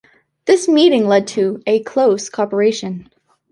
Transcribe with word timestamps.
This 0.45 0.67
meeting 0.67 1.07
led 1.07 1.27
to 1.27 1.61
a 1.67 1.83
close 1.83 2.27
cooperation. 2.27 3.11